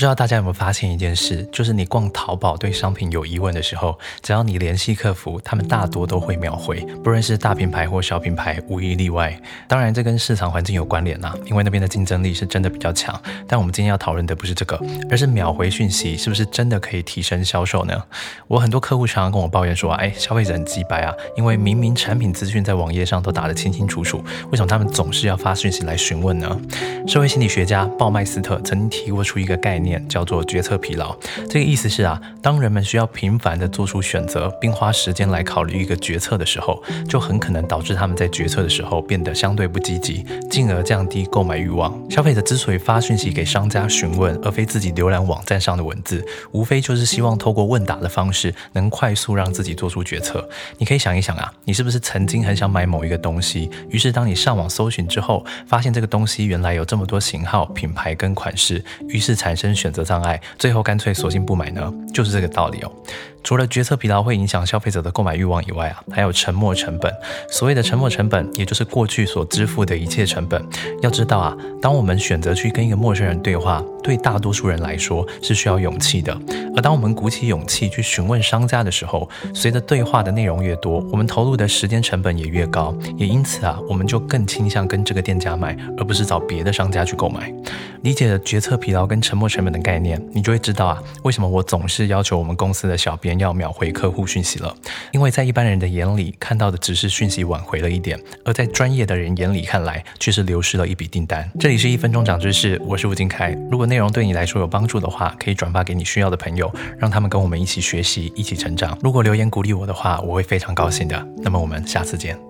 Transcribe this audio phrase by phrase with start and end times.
[0.00, 9.38] 不知道大家有没有发现一件事，就是你逛淘宝对商品有疑问的时候，只要你联系客服，他们大多都会秒回，不论是大品牌或小品牌，无一例外。
[9.68, 13.14] 当然，这跟市场环境有关联呐，因为那边的竞争力是真的比较强。
[13.46, 18.02] 但我们今天要讨论的不是这个，而是秒回讯息是不是真的可以提升销售呢？
[18.48, 26.58] 我很多客户常常跟我抱怨说，哎，消费者很鸡掰啊，因为明明产品资讯在网页上都打得清清楚楚，为什么他们总是要发讯息来询问呢？
[27.06, 31.16] 社会心理学家鲍麦斯特曾经提过出一个概念，叫做决策疲劳。
[31.48, 41.98] 这个意思是啊，当人们需要频繁地做出选择，并花时间来考虑一个决策的时候，就很可能导致他们在决策的时候变得相对不积极，进而降低购买欲望。
[42.10, 50.48] 消费者之所以发讯息给商家询问，而非自己浏览网站上的文字，无非就是希望透过问答的方式，能快速让自己做出决策。
[50.78, 61.90] 你可以想一想啊，你是不是曾经很想买某一个东西，于是当你上网搜寻之后，发现这个东西原来有这么多型号、品牌跟款式，于是产生选择障碍，最后干脆索性不买呢？
[62.12, 62.92] 就是这个道理哦。
[63.42, 67.10] 除了决策疲劳会影响消费者的购买欲望以外啊，还有沉没成本。
[67.48, 70.62] 所谓的沉没成本，也就是过去所支付的一切成本。
[71.00, 76.38] 要知道啊，当我们选择去跟一个陌生人对话，对大多数人来说是需要勇气的。
[76.76, 82.94] 而当我们鼓起勇气去询问商家的时候，随着对话的内容越多，我们投入的时间成本也越高。
[83.16, 87.52] 也因此啊，我们就更倾向跟这个店家买，而不是找别的商家去购买。
[88.02, 94.74] 理解了决策疲劳跟沉没成本的概念，你就会知道啊，为什么我总是要求我们公司的小编要秒回客户讯息了。
[95.12, 101.50] 因为在一般人的眼里，看到的只是讯息晚回了一点，而在专业的人眼里看来，却是流失了一笔订单。
[101.58, 103.50] 这里是一分钟长知识，我是吴金凯。
[103.70, 108.96] 如果内容对你来说有帮助的话，可以转发给你需要的朋友友，让他们跟我们一起学习，一起成长。
[109.02, 111.28] 如果留言鼓励我的话，我会非常高兴的。
[111.38, 112.40] 那么我们下次见。